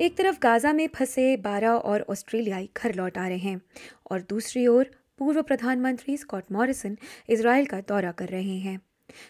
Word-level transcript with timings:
एक 0.00 0.16
तरफ़ 0.16 0.38
गाजा 0.42 0.72
में 0.72 0.88
फंसे 0.88 1.36
12 1.36 1.68
और 1.68 2.06
ऑस्ट्रेलियाई 2.10 2.68
घर 2.76 2.94
लौट 2.94 3.18
आ 3.18 3.28
रहे 3.28 3.38
हैं 3.38 3.60
और 4.10 4.20
दूसरी 4.20 4.66
ओर 4.66 4.90
पूर्व 5.18 5.42
प्रधानमंत्री 5.42 6.16
स्कॉट 6.16 6.44
मॉरिसन 6.52 6.98
इसराइल 7.28 7.66
का 7.66 7.80
दौरा 7.80 8.12
कर 8.12 8.28
रहे 8.28 8.58
हैं। 8.58 8.80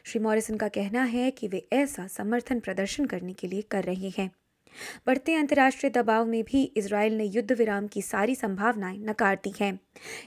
श्री 0.05 0.21
मॉरिसन 0.21 0.57
का 0.57 0.69
कहना 0.69 1.03
है 1.03 1.31
कि 1.31 1.49
वे 1.49 1.69
ऐसा 1.73 2.07
समर्थन 2.07 2.61
प्रदर्शन 2.61 3.05
करने 3.05 3.33
के 3.33 3.47
लिए 3.47 3.63
कर 3.63 3.85
रहे 3.85 4.13
हैं। 4.19 4.31
बढ़ते 5.07 5.35
अंतर्राष्ट्रीय 5.35 5.91
दबाव 5.91 6.27
में 6.27 6.45
भी 6.45 6.65
इसराइल 6.77 7.19
ने 7.19 7.25
युद्ध 7.25 7.53
विराम 7.53 7.87
की 7.87 8.03
सारी 8.03 8.35
संभावनाएँ 8.35 8.99
नकार 8.99 9.37
दी 9.45 9.55
हैं। 9.61 9.81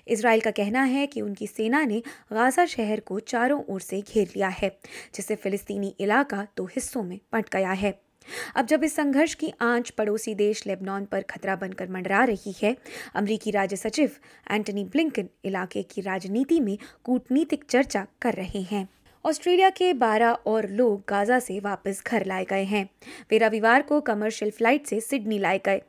इसराइल 0.07 0.41
का 0.41 0.51
कहना 0.51 0.83
है 0.83 1.07
कि 1.07 1.21
उनकी 1.21 1.47
सेना 1.47 1.85
ने 1.85 1.99
गाजा 2.33 2.65
शहर 2.65 2.99
को 2.99 3.19
चारों 3.19 3.63
ओर 3.63 3.81
से 3.81 4.01
घेर 4.01 4.27
लिया 4.27 4.47
है, 4.47 4.79
जिससे 5.15 5.35
फिलिस्तीनी 5.35 5.95
इलाका 5.99 6.47
दो 6.57 6.65
हिस्सों 6.65 7.03
में 7.03 7.19
बंट 7.33 7.49
गया 7.53 7.71
है। 7.71 8.08
अब 8.55 8.65
जब 8.65 8.83
इस 8.83 8.95
संघर्ष 8.95 9.33
की 9.33 9.53
आँच 9.61 9.89
पड़ोसी 9.89 10.35
देश 10.35 10.67
लेबनान 10.67 11.05
पर 11.05 11.21
खतरा 11.21 11.55
बनकर 11.55 11.89
मंडरा 11.89 12.23
रही 12.23 12.55
है, 12.63 12.77
अमरीकी 13.15 13.51
राज्य 13.51 13.75
सचिव 13.75 14.11
एंटनी 14.51 14.83
ब्लिंकन 14.83 15.29
इलाके 15.45 15.83
की 15.83 16.01
राजनीति 16.01 16.59
में 16.59 16.77
कूटनीतिक 17.03 17.63
चर्चा 17.69 18.07
कर 18.21 18.33
रहे 18.33 18.61
हैं। 18.61 18.87
ऑस्ट्रेलिया 19.25 19.69
के 19.69 19.91
12 19.93 20.35
और 20.47 20.67
लोग 20.69 21.01
गाजा 21.07 21.39
से 21.39 21.59
वापस 21.59 22.01
घर 22.07 22.25
लाए 22.25 22.45
गए 22.45 22.63
हैं 22.63 22.83
वे 23.31 23.37
रविवार 23.37 23.81
को 23.81 23.99
कमर्शियल 24.01 24.51
फ़्लाइट 24.51 24.85
से 24.87 24.99
सिडनी 25.01 25.39
लाए 25.39 25.59
गए 25.65 25.81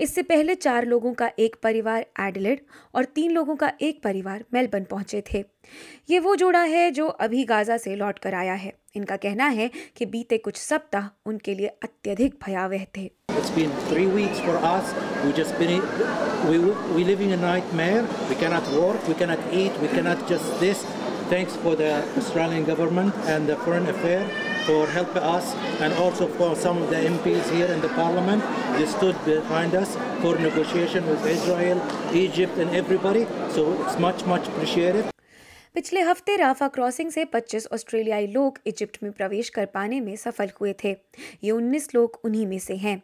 इससे 0.00 0.22
पहले 0.22 0.54
चार 0.54 0.86
लोगों 0.86 1.12
का 1.14 1.30
एक 1.38 1.56
परिवार 1.62 2.06
एडलेड 2.20 2.60
और 2.94 3.04
तीन 3.14 3.32
लोगों 3.32 3.56
का 3.56 3.72
एक 3.82 4.02
परिवार 4.02 4.44
मेलबर्न 4.54 4.84
पहुँचे 4.84 5.22
थे 5.32 5.44
ये 6.10 6.18
वो 6.18 6.34
जोड़ा 6.36 6.62
है 6.64 6.90
जो 6.90 7.06
अभी 7.06 7.44
गाजा 7.44 7.76
से 7.76 7.96
लौट 7.96 8.18
कर 8.18 8.34
आया 8.34 8.54
है 8.54 8.72
इनका 8.96 9.16
कहना 9.16 9.46
है 9.50 9.70
कि 9.96 10.06
बीते 10.06 10.38
कुछ 10.38 10.56
सप्ताह 10.56 11.08
उनके 11.28 11.54
लिए 11.54 11.76
अत्यधिक 11.82 12.38
भयावह 12.46 12.86
थे 12.96 13.10
It's 13.38 13.50
been 13.50 13.72
three 13.88 14.06
weeks 14.08 14.38
for 14.40 14.54
us. 14.58 14.92
We 15.22 15.32
just 15.32 15.58
been 15.58 15.82
we 16.44 16.58
we 16.96 17.32
a 17.32 17.36
nightmare. 17.38 18.04
We 18.30 18.36
cannot 18.36 18.70
work. 18.74 19.08
We 19.08 19.14
cannot 19.14 19.52
eat. 19.52 19.76
We 19.78 19.88
cannot 19.88 20.24
just 20.26 20.58
this. 20.58 20.86
Thanks 21.28 21.56
for 21.56 21.74
the 21.74 22.04
Australian 22.16 22.64
government 22.64 23.12
and 23.26 23.48
the 23.48 23.56
Foreign 23.56 23.88
Affairs 23.88 24.30
for 24.64 24.86
helping 24.86 25.24
us 25.24 25.54
and 25.80 25.92
also 25.94 26.28
for 26.28 26.54
some 26.54 26.80
of 26.80 26.88
the 26.88 26.96
MPs 26.96 27.50
here 27.50 27.66
in 27.66 27.80
the 27.80 27.88
parliament. 27.90 28.44
They 28.78 28.86
stood 28.86 29.16
behind 29.24 29.74
us 29.74 29.96
for 30.22 30.38
negotiation 30.38 31.04
with 31.08 31.26
Israel, 31.26 31.82
Egypt 32.14 32.58
and 32.58 32.70
everybody. 32.70 33.26
So 33.50 33.72
it's 33.82 33.98
much, 33.98 34.24
much 34.26 34.46
appreciated. 34.48 35.10
पिछले 35.74 36.00
हफ़्ते 36.00 36.36
Rafa 36.36 36.68
crossing 36.74 37.10
से 37.12 37.24
25 37.34 37.66
ऑस्ट्रेलियाई 37.72 38.26
लोग 38.26 38.58
Egypt 38.66 39.02
में 39.02 39.10
प्रवेश 39.12 39.48
कर 39.56 39.66
पाने 39.74 40.00
में 40.00 40.14
सफल 40.16 40.50
हुए 40.60 40.74
थे 40.84 40.96
ये 41.44 41.52
19 41.52 41.94
लोग 41.94 42.20
उन्हीं 42.24 42.46
में 42.46 42.58
से 42.58 42.76
हैं 42.84 43.00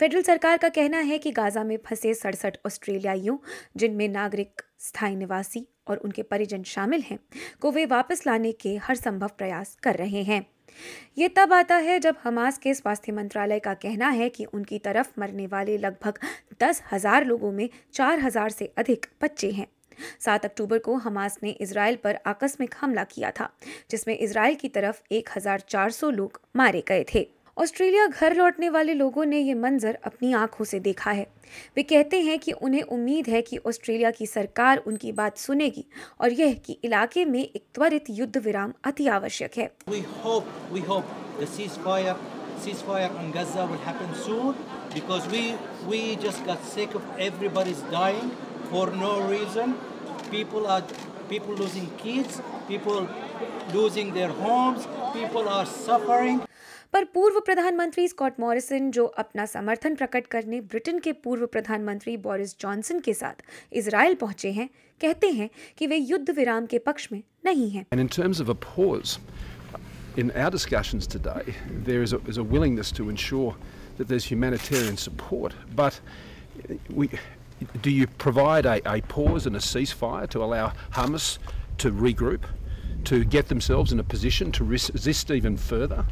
फेडरल 0.00 0.22
सरकार 0.22 0.56
का 0.58 0.68
कहना 0.68 0.98
है 1.10 1.18
कि 1.18 1.30
गाजा 1.32 1.64
में 1.64 1.76
फंसे 1.86 2.14
सड़सठ 2.14 2.58
ऑस्ट्रेलियाइयों 2.66 3.36
जिनमें 3.76 4.08
नागरिक 4.08 4.62
स्थायी 4.88 5.16
निवासी 5.16 5.66
और 5.90 5.96
उनके 5.96 6.22
परिजन 6.22 6.62
शामिल 6.62 7.02
हैं, 7.02 7.18
को 7.60 7.70
वे 7.70 7.84
वापस 7.86 8.26
लाने 8.26 8.52
के 8.52 8.76
हर 8.76 8.96
संभव 8.96 9.30
प्रयास 9.38 9.76
कर 9.82 9.96
रहे 9.96 10.22
हैं। 10.22 10.44
ये 11.18 11.28
तब 11.28 11.52
आता 11.52 11.76
है 11.76 11.98
जब 11.98 12.16
हमास 12.24 12.58
के 12.58 12.74
स्वास्थ्य 12.74 13.12
मंत्रालय 13.12 13.58
का 13.58 13.74
कहना 13.74 14.08
है 14.08 14.28
कि 14.28 14.44
उनकी 14.44 14.78
तरफ़ 14.78 15.08
मरने 15.18 15.46
वाले 15.46 15.76
लगभग 15.78 16.18
दस 16.62 16.82
हज़ार 16.92 17.24
लोगों 17.26 17.52
में 17.52 17.68
चार 17.92 18.20
हज़ार 18.20 18.50
से 18.50 18.72
अधिक 18.78 19.06
बच्चे 19.22 19.50
हैं। 19.50 19.66
सात 20.20 20.44
अक्टूबर 20.44 20.78
को 20.78 20.94
हमास 20.96 21.38
ने 21.42 21.50
इसराइल 21.50 21.96
पर 21.96 22.18
आकस्मिक 22.26 22.74
हमला 22.80 23.04
किया 23.04 23.30
था, 23.30 23.50
जिसमें 23.90 24.16
इसराइल 24.18 24.54
की 24.54 24.68
तरफ़ 24.68 25.02
1400 25.10 26.10
लोग 26.10 26.40
मारे 26.56 26.82
गए 26.88 27.04
थे। 27.14 27.26
ऑस्ट्रेलिया 27.60 28.06
घर 28.06 28.34
लौटने 28.36 28.68
वाले 28.70 28.92
लोगों 28.94 29.24
ने 29.24 29.38
ये 29.38 29.54
मंजर 29.54 29.98
अपनी 30.06 30.32
आँखों 30.32 30.64
से 30.64 30.78
देखा 30.80 31.10
है 31.10 31.26
वे 31.76 31.82
कहते 31.82 32.20
हैं 32.22 32.38
कि 32.38 32.52
उन्हें 32.52 32.82
उम्मीद 32.96 33.28
है 33.28 33.42
कि 33.42 33.58
ऑस्ट्रेलिया 33.66 34.10
की 34.18 34.26
सरकार 34.26 34.78
उनकी 34.86 35.12
बात 35.12 35.38
सुनेगी 35.38 35.84
और 36.20 36.32
यह 36.40 36.54
कि 36.66 36.78
इलाके 36.84 37.24
में 37.24 37.40
एक 37.40 37.62
त्वरित 37.74 38.10
युद्ध 38.10 38.36
विराम 38.46 38.72
अति 38.90 39.08
आवश्यक 39.18 39.58
है 39.58 39.68
We 39.88 40.00
hope, 40.24 40.48
we 40.72 40.84
hope 40.88 41.12
the 41.40 41.50
ceasefire, 41.56 42.16
ceasefire 42.64 43.12
on 43.22 43.30
Gaza 43.36 43.66
will 43.66 43.84
happen 43.90 44.14
soon 44.24 44.54
because 44.94 45.28
we, 45.28 45.44
we 45.86 46.02
just 46.26 46.46
got 46.46 46.64
sick 46.74 46.94
of 46.94 47.02
everybody's 47.30 47.82
dying 47.92 48.30
for 48.70 48.86
no 49.02 49.14
reason. 49.28 49.74
People 50.30 50.66
are 50.66 50.82
people 51.28 51.64
losing 51.64 51.90
kids, 51.98 52.40
people 52.68 53.08
losing 53.74 54.14
their 54.14 54.36
homes, 54.44 54.88
people 55.14 55.56
are 55.58 55.66
suffering. 55.66 56.46
पर 56.92 57.04
पूर्व 57.04 57.38
प्रधानमंत्री 57.40 58.06
Scott 58.08 58.40
Morrison 58.40 58.90
जो 58.90 59.04
अपना 59.22 59.44
समर्थन 59.46 59.94
प्रकट 59.94 60.26
करने 60.26 60.60
Britain 60.60 60.98
के 60.98 61.12
पूर्व 61.24 61.46
प्रधानमंत्री 61.46 62.16
बोरिस 62.16 62.54
जॉनसन 62.60 63.00
के 63.00 63.14
साथ 63.14 63.42
इसराइल 63.72 64.14
पहुँचे 64.14 64.50
हैं 64.52 64.68
कहते 65.00 65.28
हैं 65.28 65.48
कि 65.78 65.86
वे 65.86 65.96
युद्ध 65.96 66.30
विराम 66.30 66.66
के 66.66 66.78
पक्ष 66.78 67.08
में 67.12 67.22
नहीं 67.44 67.70
हैं। 67.70 67.84
In 67.92 68.06
terms 68.06 68.40
of 68.40 68.50
a 68.50 68.58
pause 68.66 69.16
in 70.18 70.30
our 70.30 70.50
discussions 70.50 71.12
today 71.12 71.52
there 71.84 72.02
is 72.02 72.14
is 72.28 72.40
a 72.40 72.42
willingness 72.42 72.92
to 72.96 73.10
ensure 73.10 73.52
that 73.98 74.06
there 74.06 74.16
is 74.16 74.26
humanitarian 74.28 74.96
support 75.06 75.54
but 75.74 75.92
we 76.98 77.08
do 77.76 77.90
you 77.90 78.06
provide 78.22 78.66
a 78.66 78.78
a 78.86 78.96
pause 79.14 79.46
and 79.46 79.56
a 79.56 79.64
ceasefire 79.68 80.26
to 80.32 80.40
allow 80.40 80.68
Hamas 80.96 81.38
to 81.82 81.98
regroup 82.04 82.56
To 83.08 83.18
get 83.24 83.48
themselves 83.48 83.92
in 83.92 84.00
a 84.00 84.04
position 84.04 84.50
to 84.52 84.64
resist 84.64 85.30
even 85.30 85.56
further, 85.56 86.04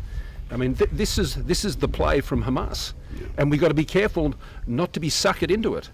I 0.51 0.57
mean, 0.57 0.75
th- 0.75 0.91
this 0.93 1.19
is 1.19 1.35
this 1.35 1.65
is 1.65 1.77
the 1.77 1.89
play 1.89 2.21
from 2.21 2.45
Hamas, 2.45 2.95
and 3.37 3.51
we've 3.51 3.61
got 3.61 3.69
to 3.69 3.75
be 3.75 3.85
careful 3.85 4.35
not 4.67 4.93
to 4.95 5.01
be 5.01 5.11
suckered 5.11 5.51
into 5.51 5.75
it. 5.75 5.91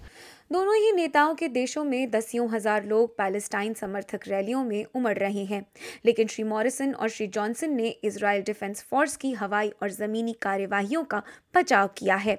दोनों 0.51 0.75
ही 0.75 0.91
नेताओं 0.93 1.35
के 1.35 1.47
देशों 1.49 1.83
में 1.85 2.11
दसियों 2.11 2.49
हज़ार 2.51 2.85
लोग 2.85 3.17
Palestine 3.19 3.73
समर्थक 3.75 4.27
रैलियों 4.29 4.63
में 4.65 4.85
उमड़ 4.95 5.17
रहे 5.19 5.45
हैं। 5.45 5.65
लेकिन 6.05 6.27
श्री 6.27 6.45
मॉरिसन 6.45 6.93
और 6.93 7.09
श्री 7.09 7.27
जॉनसन 7.27 7.71
ने 7.71 7.89
इसराइल 8.05 8.43
डिफेंस 8.43 8.83
फोर्स 8.83 9.17
की 9.17 9.33
हवाई 9.33 9.69
और 9.83 9.91
जमीनी 9.91 10.33
कार्यवाहियों 10.33 11.03
का 11.05 11.23
बचाव 11.55 11.89
किया 11.99 12.17
है। 12.17 12.37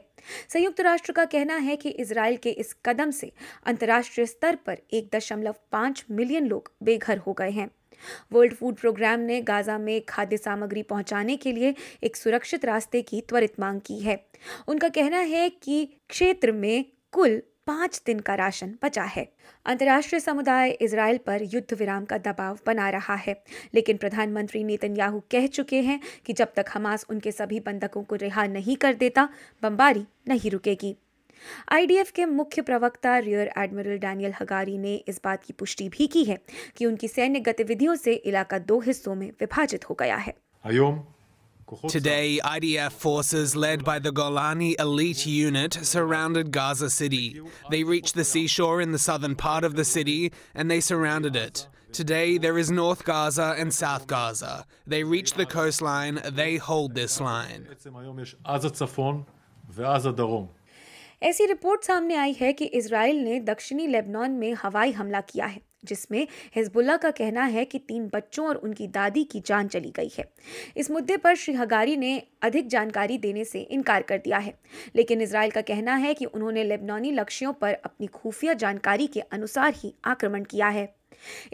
संयुक्त 0.49 0.81
राष्ट्र 0.81 1.13
का 1.13 1.25
कहना 1.25 1.55
है 1.55 1.75
कि 1.75 1.89
इसराइल 1.89 2.37
के 2.37 2.49
इस 2.49 2.75
कदम 2.85 3.11
से 3.11 3.31
अंतर्राष्ट्रीय 3.65 4.25
स्तर 4.25 4.55
पर 4.55 4.77
एक 4.93 5.09
दशमलव 5.15 5.55
पाँच 5.71 6.05
मिलियन 6.11 6.47
लोग 6.47 6.71
बेघर 6.83 7.17
हो 7.17 7.33
गए 7.33 7.49
हैं। 7.49 7.69
वर्ल्ड 8.33 8.53
फ़ूड 8.53 8.75
प्रोग्राम 8.75 9.19
ने 9.19 9.41
गाजा 9.41 9.77
में 9.77 10.01
खाद्य 10.09 10.37
सामग्री 10.37 10.81
पहुँचाने 10.83 11.35
के 11.37 11.51
लिए 11.51 11.73
एक 12.03 12.15
सुरक्षित 12.15 12.65
रास्ते 12.65 13.01
की 13.01 13.21
त्वरित 13.21 13.59
मांग 13.59 13.81
की 13.81 13.99
है। 13.99 14.17
उनका 14.67 14.89
कहना 14.89 15.19
है 15.19 15.49
कि 15.49 15.85
क्षेत्र 16.09 16.51
में 16.51 16.85
कुल 17.11 17.41
पाँच 17.67 18.01
दिन 18.05 18.19
का 18.19 18.35
राशन 18.35 18.75
बचा 18.83 19.03
है। 19.03 19.31
अंतर्राष्ट्रीय 19.65 20.19
समुदाय 20.19 20.69
इसराइल 20.69 21.17
पर 21.17 21.41
युद्ध 21.43 21.73
विराम 21.73 22.05
का 22.05 22.17
दबाव 22.17 22.59
बना 22.65 22.89
रहा 22.89 23.15
है। 23.15 23.43
लेकिन 23.73 23.97
प्रधानमंत्री 23.97 24.63
नेतन्याहू 24.63 25.19
कह 25.19 25.47
चुके 25.47 25.81
हैं 25.81 25.99
कि 26.25 26.33
जब 26.33 26.53
तक 26.55 26.65
हमास 26.73 27.05
उनके 27.09 27.31
सभी 27.31 27.59
बंधकों 27.59 28.03
को 28.03 28.15
रिहा 28.15 28.47
नहीं 28.47 28.75
कर 28.75 28.93
देता, 28.93 29.29
बमबारी 29.63 30.05
नहीं 30.27 30.51
रुकेगी। 30.51 30.95
आईडीएफ 31.69 32.11
के 32.11 32.25
मुख्य 32.25 32.61
प्रवक्ता 32.61 33.17
रियर 33.17 33.51
एडमिरल 33.57 33.97
डैनियल 33.97 34.33
हगारी 34.41 34.77
ने 34.77 34.95
इस 34.95 35.21
बात 35.23 35.43
की 35.43 35.53
पुष्टि 35.53 35.89
भी 35.89 36.07
की 36.07 36.23
है 36.23 36.39
कि 36.77 36.85
उनकी 36.85 37.07
सैन्य 37.07 37.39
गतिविधियों 37.39 37.95
से 37.95 38.13
इलाका 38.13 38.59
दो 38.59 38.79
हिस्सों 38.79 39.15
में 39.15 39.31
विभाजित 39.31 39.89
हो 39.89 39.95
गया 39.99 40.15
है। 40.15 40.33
Today, 41.88 42.40
IDF 42.44 42.90
forces 42.90 43.54
led 43.54 43.84
by 43.84 44.00
the 44.00 44.10
Golani 44.10 44.74
elite 44.80 45.24
unit 45.24 45.74
surrounded 45.74 46.50
Gaza 46.50 46.90
City. 46.90 47.40
They 47.70 47.84
reached 47.84 48.16
the 48.16 48.24
seashore 48.24 48.80
in 48.80 48.90
the 48.90 48.98
southern 48.98 49.36
part 49.36 49.62
of 49.62 49.76
the 49.76 49.84
city 49.84 50.32
and 50.54 50.68
they 50.68 50.80
surrounded 50.80 51.36
it. 51.36 51.68
Today, 51.92 52.38
there 52.38 52.58
is 52.58 52.70
North 52.70 53.04
Gaza 53.04 53.54
and 53.56 53.72
South 53.72 54.06
Gaza. 54.08 54.66
They 54.86 55.04
reached 55.04 55.36
the 55.36 55.46
coastline, 55.46 56.20
they 56.24 56.56
hold 56.56 56.94
this 56.94 57.20
line. 57.20 57.66
ऐसी 61.22 61.46
report 61.46 61.84
सामने 61.84 62.14
आई 62.16 62.32
है 62.32 62.52
कि 62.52 62.64
Israel 62.64 63.16
ने 63.24 63.40
दक्षिणी 63.48 63.86
Lebanon 63.86 64.30
में 64.40 64.54
हवाई 64.62 64.92
हमला 64.92 65.20
किया 65.20 65.46
है 65.46 65.60
जिसमें 65.85 66.27
हिजबुल्ला 66.55 66.97
का 66.97 67.11
कहना 67.11 67.43
है 67.45 67.65
कि 67.65 67.79
तीन 67.79 68.09
बच्चों 68.13 68.47
और 68.47 68.55
उनकी 68.57 68.87
दादी 68.89 69.23
की 69.23 69.39
जान 69.45 69.67
चली 69.67 69.91
गई 69.91 70.11
है। 70.17 70.25
इस 70.77 70.91
मुद्दे 70.91 71.17
पर 71.17 71.35
श्री 71.35 71.53
हगारी 71.53 71.97
ने 71.97 72.21
अधिक 72.41 72.67
जानकारी 72.67 73.17
देने 73.17 73.45
से 73.45 73.61
इनकार 73.61 74.01
कर 74.01 74.17
दिया 74.17 74.37
है। 74.37 74.53
लेकिन 74.95 75.21
इसराइल 75.21 75.51
का 75.51 75.61
कहना 75.63 75.95
है 75.95 76.13
कि 76.13 76.25
उन्होंने 76.25 76.63
लेबनानी 76.63 77.11
लक्ष्यों 77.11 77.53
पर 77.53 77.73
अपनी 77.75 78.07
खुफिया 78.13 78.53
जानकारी 78.55 79.07
के 79.07 79.19
अनुसार 79.21 79.73
ही 79.75 79.93
आक्रमण 80.05 80.43
किया 80.43 80.67
है। 80.67 80.93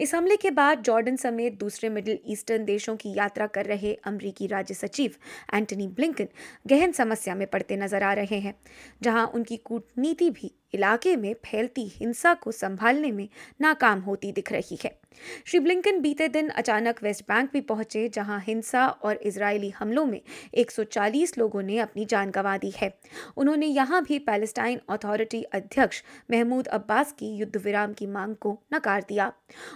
इस 0.00 0.14
हमले 0.14 0.36
के 0.36 0.50
बाद 0.50 0.82
जॉर्डन 0.82 1.16
समेत 1.16 1.58
दूसरे 1.58 1.88
मिडिल 1.88 2.18
ईस्टर्न 2.26 2.64
देशों 2.64 2.94
की 2.96 3.12
यात्रा 3.16 3.46
कर 3.46 3.66
रहे 3.66 3.92
अमरीकी 4.04 4.46
राज्य 4.46 4.74
सचिव 4.74 5.14
एंटनी 5.54 5.86
ब्लिंकन 5.88 6.28
गहन 6.66 6.92
समस्या 6.92 7.34
में 7.34 7.46
पड़ते 7.46 7.76
नज़र 7.76 8.02
आ 8.02 8.12
रहे 8.12 8.38
हैं, 8.38 8.54
जहाँ 9.02 9.26
उनकी 9.26 9.56
कूटनीति 9.56 10.30
भी 10.30 10.50
इलाके 10.74 11.16
में 11.16 11.34
फैलती 11.44 11.86
हिंसा 11.94 12.34
को 12.34 12.52
संभालने 12.52 13.10
में 13.10 13.28
नाकाम 13.60 14.00
होती 14.00 14.32
दिख 14.32 14.52
रही 14.52 14.78
है। 14.84 14.98
श्री 15.46 15.58
ब्लिंकन 15.60 16.00
बीते 16.00 16.26
दिन 16.28 16.48
अचानक 16.48 17.02
वेस्ट 17.02 17.22
बैंक 17.22 17.50
भी 17.52 17.60
पहुँचे, 17.60 18.08
जहाँ 18.08 18.38
हिंसा 18.40 18.86
और 18.86 19.18
इजरायली 19.22 19.68
हमलों 19.70 20.04
में 20.06 20.20
140 20.54 21.36
लोगों 21.38 21.62
ने 21.62 21.78
अपनी 21.78 22.04
जान 22.04 22.30
गंवा 22.30 22.56
दी 22.58 22.72
है। 22.76 22.92
उन्होंने 23.36 23.66
यहाँ 23.66 24.02
भी 24.04 24.18
पैलेस्टाइन 24.18 24.80
अथॉरिटी 24.88 25.42
अध्यक्ष 25.42 26.02
महमूद 26.30 26.66
अब्बास 26.68 27.12
की 27.12 27.34
युद्ध 27.36 27.56
विराम 27.56 27.92
की 27.92 28.06
मांग 28.06 28.34
को 28.36 28.58
नकार 28.74 29.04
दिया। 29.08 29.32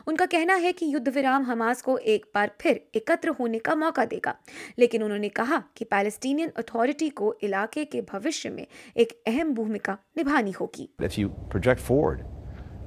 उनका 0.08 0.26
कहना 0.26 0.54
है 0.54 0.72
कि 0.72 0.92
युद्ध 0.94 1.08
विराम 1.08 1.42
हमास 1.42 1.82
को 1.82 1.98
एक 1.98 2.26
बार 2.34 2.50
फिर 2.60 2.80
एकत्र 2.94 3.28
होने 3.30 3.58
का 3.58 3.74
मौका 3.74 4.04
देगा, 4.04 4.36
लेकिन 4.78 5.02
उन्होंने 5.02 5.28
कहा 5.28 5.62
कि 5.76 5.84
पैलेस्टीनियन 5.84 6.52
अथॉरिटी 6.56 7.08
को 7.10 7.34
इलाके 7.42 7.84
के 7.84 8.00
भविष्य 8.02 8.50
में 8.50 8.66
एक 8.96 9.22
अहम 9.26 9.54
भूमिका 9.54 9.98
निभानी 10.16 10.50
होगी। 10.50 10.85
If 11.00 11.18
you 11.18 11.28
project 11.50 11.80
forward 11.80 12.24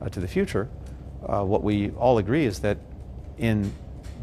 uh, 0.01 0.09
to 0.09 0.19
the 0.19 0.27
future, 0.27 0.69
uh, 1.27 1.43
what 1.43 1.63
we 1.63 1.91
all 1.91 2.17
agree 2.17 2.45
is 2.45 2.59
that 2.59 2.77
in 3.37 3.73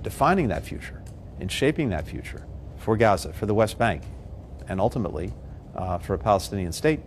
defining 0.03 0.49
that 0.49 0.65
future, 0.65 1.03
in 1.41 1.49
shaping 1.49 1.89
that 1.91 2.07
future 2.07 2.47
for 2.79 2.97
Gaza, 2.97 3.33
for 3.33 3.47
the 3.47 3.55
West 3.55 3.79
Bank, 3.79 4.03
and 4.69 4.81
ultimately 4.81 5.33
uh, 5.75 5.99
for 5.99 6.15
a 6.15 6.19
Palestinian 6.19 6.73
state, 6.73 7.01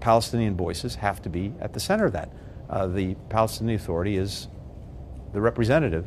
Palestinian 0.00 0.56
voices 0.56 0.96
have 0.96 1.22
to 1.22 1.28
be 1.28 1.52
at 1.60 1.72
the 1.72 1.80
center 1.80 2.06
of 2.06 2.12
that. 2.12 2.32
Uh, 2.68 2.86
the 2.86 3.14
Palestinian 3.28 3.76
Authority 3.76 4.16
is 4.16 4.48
the 5.32 5.40
representative 5.40 6.06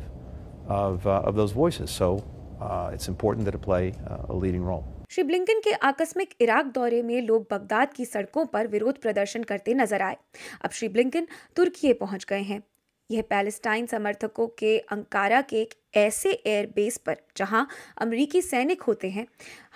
of, 0.68 1.06
uh, 1.06 1.22
of 1.24 1.34
those 1.34 1.52
voices, 1.52 1.90
so 1.90 2.24
uh, 2.60 2.90
it's 2.92 3.08
important 3.08 3.44
that 3.44 3.54
it 3.54 3.62
play 3.62 3.94
a 4.28 4.34
leading 4.34 4.62
role. 4.62 4.84
Shri 5.10 5.22
Blinken 5.24 5.60
के 5.60 5.72
आकस्मिक 5.72 6.34
Iraq 6.40 6.66
दौरे 6.66 7.02
में 7.02 7.20
लोग 7.22 7.46
Baghdad 7.50 7.92
की 7.92 8.04
सड़कों 8.04 8.44
पर 8.46 8.66
विरोध 8.66 9.00
प्रदर्शन 9.00 9.42
करते 9.42 9.74
नज़र 9.74 10.02
आए। 10.02 10.16
अब 10.62 10.70
श्री 10.70 10.88
ब्लिंकन 10.88 11.26
तुर्की 11.56 11.92
पहुँच 11.92 12.24
गए 12.24 12.40
हैं। 12.40 12.62
यह 13.10 13.22
पैलेस्टाइन 13.22 13.86
समर्थकों 13.86 14.46
के 14.48 14.78
अंकारा 14.78 15.40
के 15.40 15.60
एक 15.62 15.74
ऐसे 15.96 16.32
एयर 16.32 16.66
बेस 16.66 16.96
पर, 16.96 17.16
जहाँ 17.36 17.68
अमरीकी 17.98 18.42
सैनिक 18.42 18.82
होते 18.82 19.10
हैं, 19.10 19.26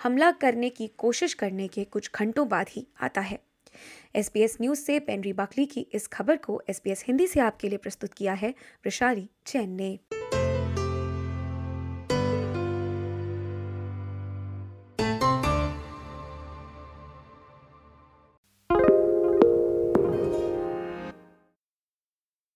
हमला 0.03 0.31
करने 0.31 0.69
की 0.69 0.87
कोशिश 0.97 1.33
करने 1.33 1.67
के 1.67 1.83
कुछ 1.83 2.11
घंटों 2.15 2.47
बाद 2.47 2.69
ही 2.69 2.87
आता 3.01 3.21
है। 3.21 3.39
एसपीएस 4.15 4.57
न्यूज़ 4.61 4.79
से 4.79 4.99
पेनरी 4.99 5.33
बाकली 5.33 5.65
की 5.65 5.87
इस 5.93 6.07
खबर 6.07 6.37
को 6.37 6.61
एसपीएस 6.69 7.05
हिंदी 7.07 7.27
से 7.27 7.39
आपके 7.39 7.69
लिए 7.69 7.77
प्रस्तुत 7.77 8.13
किया 8.13 8.33
है 8.33 8.49
वृशाली 8.83 9.29
जैन 9.47 9.69
ने। 9.69 9.97